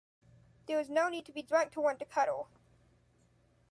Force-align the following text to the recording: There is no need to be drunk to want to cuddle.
There 0.65 0.79
is 0.79 0.89
no 0.89 1.09
need 1.09 1.27
to 1.27 1.31
be 1.31 1.43
drunk 1.43 1.73
to 1.73 1.79
want 1.81 1.99
to 1.99 2.05
cuddle. 2.05 2.49